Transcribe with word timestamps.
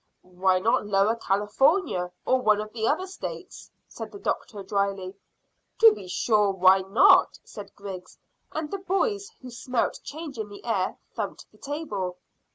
"Why 0.23 0.57
not 0.57 0.87
Lower 0.87 1.15
California, 1.15 2.11
or 2.25 2.41
one 2.41 2.59
of 2.59 2.73
the 2.73 2.87
other 2.87 3.05
States?" 3.05 3.69
said 3.87 4.11
the 4.11 4.17
doctor 4.17 4.63
dryly. 4.63 5.13
"To 5.77 5.93
be 5.93 6.07
sure, 6.07 6.49
why 6.49 6.81
not?" 6.81 7.37
said 7.43 7.75
Griggs, 7.75 8.17
and 8.51 8.71
the 8.71 8.79
boys, 8.79 9.29
who 9.43 9.51
smelt 9.51 9.99
change 10.03 10.39
in 10.39 10.49
the 10.49 10.65
air, 10.65 10.97
thumped 11.13 11.45
the 11.51 11.59
table. 11.59 12.17